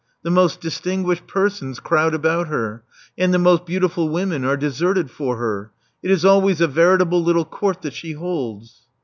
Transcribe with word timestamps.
The 0.23 0.31
most 0.31 0.61
dis 0.61 0.79
tinguished 0.81 1.27
persons 1.27 1.79
crowd 1.79 2.15
about 2.15 2.47
her; 2.47 2.81
and 3.19 3.31
the 3.31 3.37
most 3.37 3.67
beautiful 3.67 4.09
women 4.09 4.43
are 4.43 4.57
deserted 4.57 5.11
for 5.11 5.37
her. 5.37 5.69
It 6.01 6.09
is 6.09 6.23
alwajrs 6.23 6.59
a 6.59 6.65
veritable 6.65 7.23
little 7.23 7.45
court 7.45 7.83
that 7.83 7.93
she 7.93 8.13
holds." 8.13 8.87